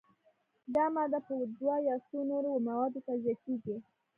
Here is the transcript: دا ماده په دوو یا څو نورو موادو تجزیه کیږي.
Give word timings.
دا 0.75 0.85
ماده 0.95 1.19
په 1.27 1.33
دوو 1.57 1.75
یا 1.89 1.95
څو 2.07 2.17
نورو 2.31 2.51
موادو 2.67 3.03
تجزیه 3.07 3.35
کیږي. 3.43 3.75